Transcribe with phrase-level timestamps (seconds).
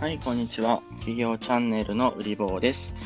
[0.00, 0.80] はい、こんにちは。
[1.00, 2.96] 企業チャンネルの売り棒です。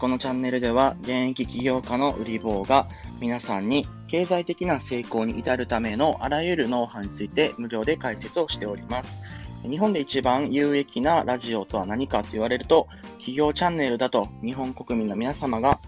[0.00, 2.88] このチャンネルでは、現役起業家の売り棒が
[3.20, 9.20] 皆さんに経済的な成功に至るためのあらゆるノウハウについて無料で解説をしております。
[9.62, 12.88] 日本で一番有益なラジオとは何かと言われると、
[13.18, 15.78] 企業チャンネルだと日本国民の皆様が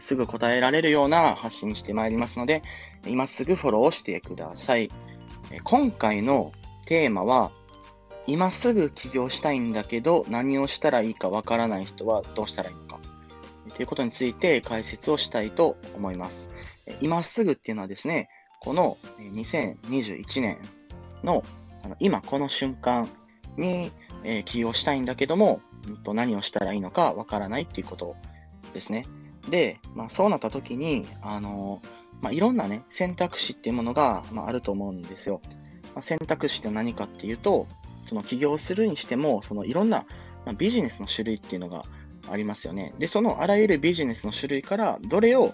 [0.00, 2.62] すぐ答えられるような発信してまいりますので、
[3.06, 4.90] 今すぐフォローしてください。
[5.62, 6.50] 今回の
[6.86, 7.52] テーマは、
[8.26, 13.00] 今すぐ起業したいんだけど、何をしたらいいかわからない人はどうしたらいいのか。
[13.74, 16.50] ということについて解説をしたいと思います。
[17.00, 18.28] 今すぐっていうのはですね、
[18.60, 20.58] この2021年
[21.24, 21.42] の
[21.98, 23.08] 今この瞬間
[23.56, 23.90] に
[24.44, 25.60] 起業したいんだけども、
[26.06, 28.14] 何をしたらいいのかわからないっていうこと
[28.72, 29.04] ですね。
[29.48, 31.82] で、まあ、そうなった時に、あの、
[32.20, 35.40] まあ、いろんなね、選択肢っていうものが、まあ、ると思うんですよ。
[35.96, 37.66] ま、選択肢って何かっていうと、
[38.06, 40.04] その起業するにしても、そのいろんな
[40.58, 41.82] ビジネスの種類っていうのが
[42.30, 42.94] ありますよね。
[42.98, 45.52] で、そのあらゆるビジネスの種類から、どれを、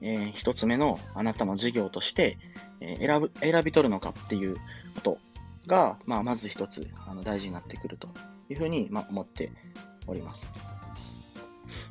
[0.00, 2.38] えー、一つ目のあなたの事業として、
[2.80, 4.56] えー、選ぶ、選び取るのかっていう
[4.94, 5.18] こと
[5.66, 8.08] が、まあ、まず一つあの大事になってくると
[8.50, 9.52] いうふうに、まあ、思って
[10.06, 10.52] おります。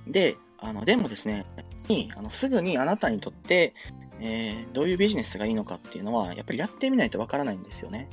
[0.07, 1.45] で、あのでもですね、
[1.87, 3.73] にあのすぐにあなたにとって、
[4.19, 8.07] えー、どういうビジネスがいいのかっていうのは、やっぱりやってみないとわからないんですよね。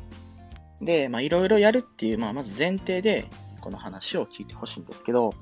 [0.81, 3.27] で、まあ、いろいろやるっていう、まあ、まず前提で、
[3.61, 5.35] この話を聞いてほしいんですけど、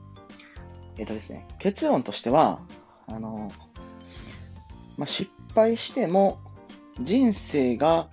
[0.97, 2.61] えっ、ー、とですね、結論としては、
[3.07, 3.49] あの、
[4.97, 6.39] まあ、失敗しても、
[7.01, 8.09] 人生が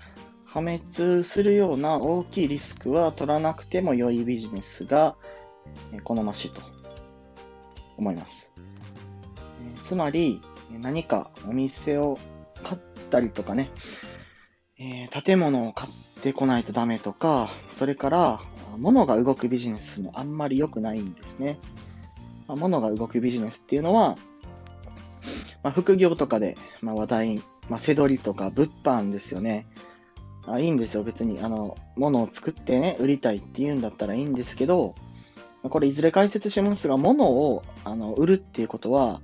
[0.45, 5.15] 破滅するような大きいリスクは取らなくても良いビジネスが
[6.03, 6.61] 好ましいと
[7.97, 8.53] 思います。
[9.85, 10.41] つまり、
[10.81, 12.17] 何かお店を
[12.63, 13.71] 買ったりとかね、
[14.77, 18.41] えー、建物を買ってこないとダメとか、それから、
[18.77, 21.57] 物が動くビジネスもあんまり良くないんですね。
[22.47, 24.17] まあ、物が動くビジネスっていうのは、
[25.63, 27.35] まあ、副業とかで、まあ、話題、
[27.69, 29.65] まあ、せどりとか物販ですよね。
[30.45, 31.39] あいいんですよ、別に。
[31.41, 34.93] あの、物を作ってね、売りたいっていうんだったらいいんですけど、
[35.63, 39.21] これいずれ解説しますが、物をあの売るっていうことは、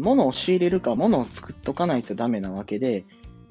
[0.00, 3.04] 物を仕入れるか物を作っとかないとダメなわけで、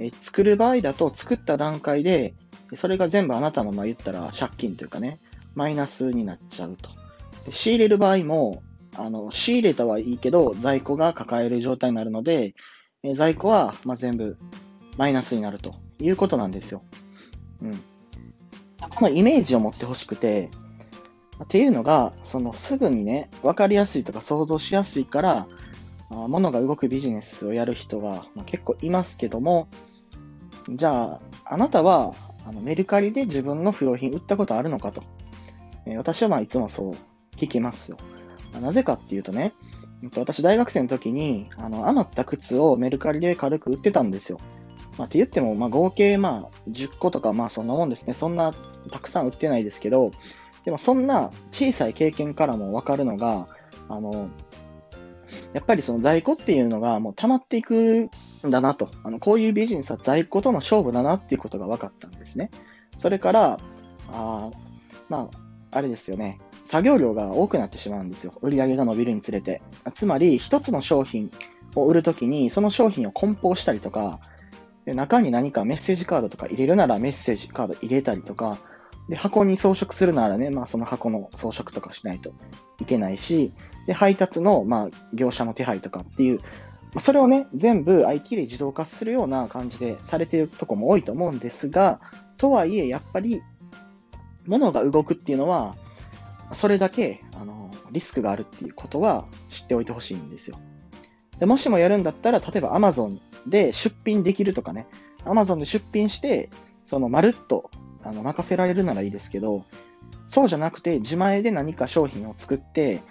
[0.03, 2.33] え作る場合だと作った段階で、
[2.75, 5.19] それが全部あなたの、まあ、言ったら借金というかね、
[5.53, 6.89] マイナスになっちゃうと。
[7.45, 8.63] で仕入れる場合も、
[8.97, 12.55] あの、仕入れたはいいけど、在庫が抱える状態になるので、
[13.03, 14.37] え在庫は、ま、全部
[14.97, 16.81] マイナスになるということなんですよ。
[17.61, 17.71] うん。
[18.79, 20.49] このイメージを持ってほしくて、
[21.43, 25.47] っていうのが、そのすぐにね、わかりやすいとか想像しやすいから、
[26.09, 29.67] 物が動くビジネスをやる人が、ま結構いますけども、
[30.69, 32.13] じゃあ、あなたは
[32.47, 35.03] あのメルカリで自分の不用品売ったことあるのかと。
[35.85, 36.91] えー、私はまあいつもそう
[37.37, 37.97] 聞きますよ。
[38.61, 39.53] なぜかっていうとね、
[40.15, 44.39] 私大学生の時にあの余った靴をメルカリで軽く売ってたんですよ。
[44.97, 48.13] まあ、って言っても、まあ、合計まあ10個とかまあそんなもんですね。
[48.13, 48.53] そんな
[48.91, 50.11] たくさん売ってないですけど、
[50.65, 53.47] でもそんな小さい経験からもわかるのが、
[53.89, 54.29] あの、
[55.53, 58.09] やっぱりその在庫っていうのがもう溜まっていく
[58.45, 58.89] んだなと。
[59.03, 62.49] あの、こういうビジネスは在庫との勝負だなっていうことが分かったんですね。
[62.97, 63.59] それから、
[64.11, 64.49] あ
[65.09, 66.37] まあ、あれですよね。
[66.65, 68.33] 作業量が多くなってしまうんですよ。
[68.41, 69.61] 売り上げが伸びるにつれて。
[69.93, 71.29] つまり、一つの商品
[71.75, 74.19] を売るときに、その商品を梱包したりとか、
[74.85, 78.57] 中に何かメッセージカードとか入れるならメッセージカード入れたりとか、
[79.11, 82.33] で、箱に装飾するならね、まあその箱の装飾とかしないと
[82.79, 83.51] いけないし、
[83.85, 86.39] で、配達の、まあ、業者の手配とかっていう、
[86.97, 91.99] それをね、全部 IT で自動化するような感じでされているとこも多いと思うんですが、
[92.37, 93.43] とはいえ、やっぱり、
[94.47, 95.75] 物が動くっていうのは、
[96.53, 100.57] それだけ、あの、リスクがあるっていうことは知っておいてほしいんですよ。
[101.37, 104.87] でもしもやるんだったら、例えば Amazon で出品できるとかね、
[105.25, 106.49] Amazon で出品して、
[106.85, 107.69] そのまるっと
[108.03, 109.63] あの任せられるならいいですけど、
[110.27, 113.01] そうじゃなくて自前で何か商品を作って、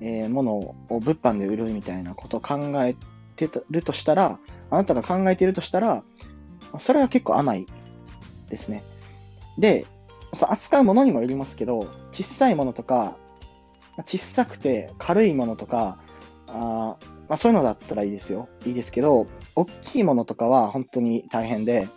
[0.00, 2.96] えー、ものを物販で売るみたいなことを考え
[3.36, 4.38] てるとしたら、
[4.70, 6.02] あなたが考えているとしたら、
[6.78, 7.66] それは結構甘い
[8.48, 8.84] ですね。
[9.58, 9.84] で、
[10.32, 11.80] 扱うものにもよりますけど、
[12.12, 13.16] 小さいものとか、
[14.06, 15.98] 小さくて軽いものとか、
[16.48, 16.96] あ
[17.28, 18.48] まあ、そういうのだったらいいですよ。
[18.64, 21.88] いいですけど、大きいものとかは本当に大変で、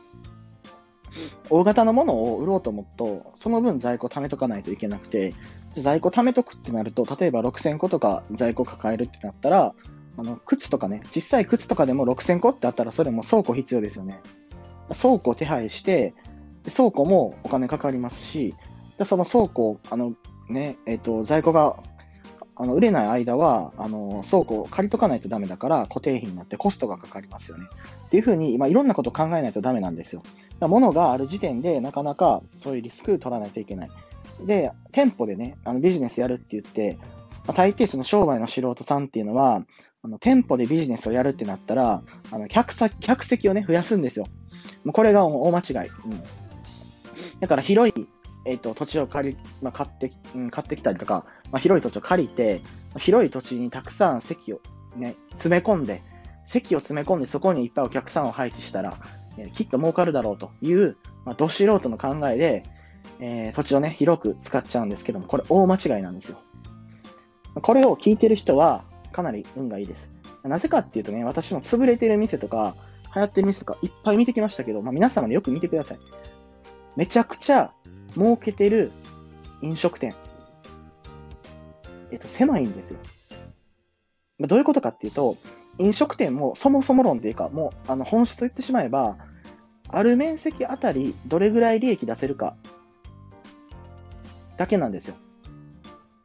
[1.50, 5.34] 大型のものを売ろうと思うと、その分在庫貯めとかないといけなくて、
[5.76, 9.74] 在庫貯めとくってなると、例えば6000個とか在庫抱えるってなったら、
[10.18, 14.22] あの、靴とかね、小さい靴とかでも6000個ってあったら、それも倉庫必要ですよね。
[14.90, 16.14] 倉庫手配して、
[16.76, 18.54] 倉庫もお金かかりますし、
[19.04, 20.14] その倉庫、あの、
[20.50, 21.78] ね、えっ、と、在庫が、
[22.56, 27.66] あの、売れない間は、あの、倉庫を借りとかないとダメだから、固定費になってコストがかかりますよね。
[28.08, 30.22] っていうふうに、まあ、いろんなこと考えないとダメなんですよ。
[30.60, 33.92] 物がある時点で、なかなかそういうリスク取らないといけない。
[34.46, 36.98] で、店舗でね、あのビジネスやるって言って、
[37.48, 39.64] まあ、大抵その商売の素人さんっていうのは、
[40.04, 44.26] あの店舗でビジネスをやるってなったら、あの客先客席をね、増やすんですよ。
[44.84, 45.90] もうこれが大間違い。
[45.90, 46.22] うん。
[47.40, 48.08] だから広い、
[48.46, 52.62] えっ、ー、と、土地を借り、まあ、買って、うん、買ってきたりとか、まあ、広い土地を借りて、
[52.98, 54.60] 広い土地にたくさん席を
[54.96, 56.02] ね、詰め込んで、
[56.46, 58.98] 席を詰め込んでそこにいっぱいお客さんを配置したら、
[59.38, 62.64] えー、きっと儲かるだろうという、まあ、ど素人の考えで、
[63.20, 66.38] えー、土地をね、広く使っちゃうんですけども、これ大間違いなんですよ。
[67.62, 70.12] これを聞いてる人は、かなり運がいいです。
[70.44, 72.76] なぜかっていうとね、私も潰れてる店とか、
[73.16, 76.00] 流行ってる店とかいっぱい見てきましたけど、まあ、皆様でよく見てください。
[76.98, 77.72] めちゃくちゃ
[78.16, 78.92] 儲けてる
[79.62, 80.14] 飲食店。
[82.12, 83.00] えっと、狭いんですよ。
[84.40, 85.36] どういうことかっていうと、
[85.80, 89.18] 飲食店もそもそも論っていうか、もうあの本質と言ってしまえば、
[89.90, 92.56] ある面積あたりどれぐらい利益出せるか
[94.58, 95.16] だけなんですよ。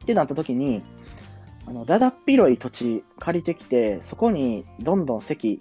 [0.03, 0.83] ってなった時に、
[1.67, 5.59] あの、だだっ広い土地借りてきて、そこにどんどん席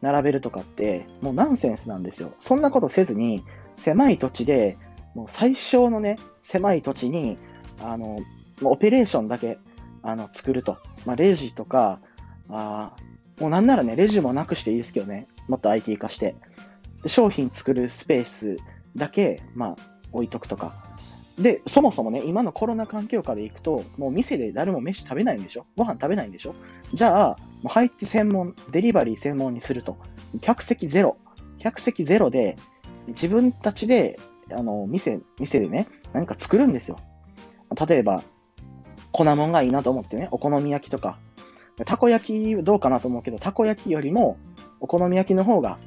[0.00, 2.32] 並べるとかって、もうナンセンスなんですよ。
[2.38, 3.44] そんなことせずに、
[3.76, 4.76] 狭い土地で、
[5.16, 7.38] もう最小のね、狭い土地に、
[7.82, 8.18] あの、
[8.62, 9.58] オペレーションだけ、
[10.02, 10.76] あの、作ると。
[11.06, 12.00] まあ、レジとか、
[12.50, 12.94] あ
[13.40, 15.26] もうなんならね、レジもなくしていいですけどね。
[15.48, 16.36] もっと IT 化して。
[17.02, 18.56] で商品作るスペース
[18.94, 19.76] だけ、まあ、
[20.12, 20.74] 置いとくとか。
[21.38, 25.64] で、そもそもね、今のコロナ環境下で行くと、もう店で誰も飯食べないんでしょ？
[25.76, 26.54] ご飯食べないんでしょ？
[26.92, 29.96] じゃあ、もう配置専門、デリバリー専門にすると。
[30.42, 31.16] 客席ゼロ。
[31.58, 32.56] 客席ゼロで、
[33.08, 34.18] 自分たちで、
[34.52, 36.96] あの、店、店でね、何か作るんですよ。
[37.86, 38.22] 例えば、
[39.12, 41.18] 粉もんがいいなと思ってね、お好み焼きとか。
[41.84, 44.38] たこ焼きどうかなと思うけど、たこ焼きよりも、
[44.80, 45.78] お好み焼きの方が、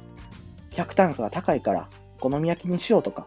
[0.70, 3.26] 客単価が高いから、お好み焼きにしようとか。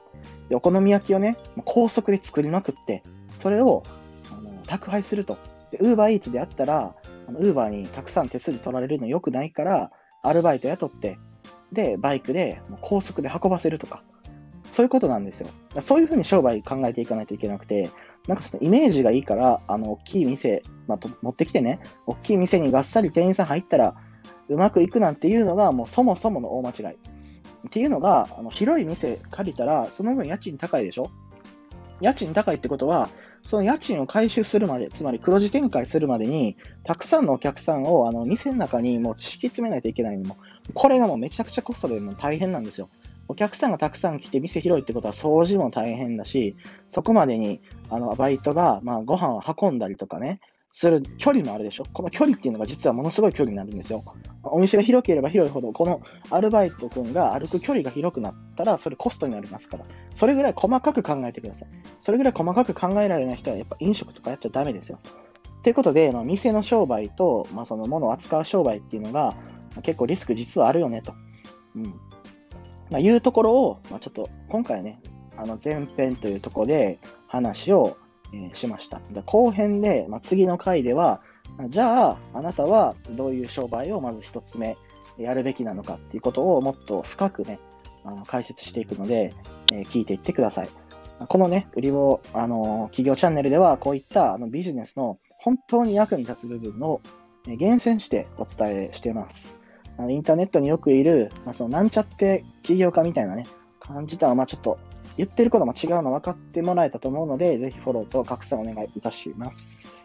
[0.49, 3.03] で、お好み焼きをね、高速で作りまくって、
[3.35, 3.83] それを、
[4.31, 5.37] あの、宅配すると。
[5.71, 6.95] で、ウーバーイーツであったら、
[7.27, 9.91] ウーバーにたくさん手数料取られるの良くないから、
[10.21, 11.17] アルバイト雇って、
[11.71, 14.03] で、バイクで高速で運ばせるとか、
[14.73, 15.47] そういうことなんですよ。
[15.83, 17.91] そういうふうに商売考えていかないといけなくて、
[18.27, 23.95] なんかそのイメージがいいから、あの、大きい店、まあ、持ってきてね、大きい店にがっさり店員さん入ったら、
[24.49, 26.95] うまくいくなんていうのが、もうそもそもの大間違い。
[26.95, 31.11] っていうのが、あの広い店借りたら、その分家賃高いでしょ？
[32.01, 33.09] 家賃高いってことは、
[33.43, 40.37] その家賃を回収するまで、つまり黒字展開するまでに、たくさんのお客さんをあの店の中にもう敷き詰めないといけないのも、
[40.73, 42.89] これがもうめちゃくちゃコストでも大変なんですよ。
[43.33, 46.55] お客さんがたくさん来て店広いってことは掃除も大変だし、
[46.87, 50.39] そこまでにあのバイトがまあご飯を運んだりとかね、
[50.71, 51.85] する距離もあるでしょ。
[51.91, 54.03] この距離っていうのが実はものすごい距離になるんですよ。
[54.43, 59.85] お店が広ければ広いほど、このアルバイト君が歩く距離が広くなったら、それコストになりますから。
[60.13, 61.69] それぐらい細かく考えてください。
[62.01, 64.99] それぐらい細かく考えられない人は、やっぱ飲食とかやっちゃダメですよ。
[65.63, 69.35] ということで、まあ、店の商売と、まあ、その物を扱う商売っていうのが、
[69.81, 71.13] 結構リスク実はあるよね、と。
[71.75, 71.95] うん。
[72.93, 75.01] まあ、いうところを、まあ、ちょっと、今回ね、
[75.35, 76.97] あの、前編というところで
[77.27, 77.97] 話を
[78.33, 78.99] えー、しました。
[79.11, 81.21] で後編で、まあ、次の回では、
[81.69, 84.75] じゃあ、あなたはどういう商売をまず一つ目
[85.19, 87.59] やるべきなのかっていうことをもっと深くね、
[88.03, 89.33] あの解説していくので、
[89.71, 90.69] えー、聞いていってください。
[91.27, 97.01] このね、売りを、あの企業チャンネルでは、こういったあのビジネスの本当に役に立つ部分を
[97.45, 99.59] 厳選してお伝えしています。
[99.97, 103.45] あのインターネットによくいる、まあ、そのなんちゃって起業家みたいなね、
[103.79, 104.79] 感じとは、まあちょっと
[105.17, 110.02] 言ってることも違うの分かってもらえたと思うので、ぜひフォローと拡散お願いいたします。